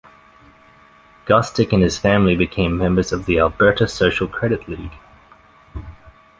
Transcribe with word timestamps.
Gostick 1.27 1.71
and 1.71 1.83
his 1.83 1.99
family 1.99 2.35
became 2.35 2.75
members 2.79 3.11
of 3.11 3.27
the 3.27 3.37
Alberta 3.37 3.87
Social 3.87 4.27
Credit 4.27 4.67
League. 4.67 4.95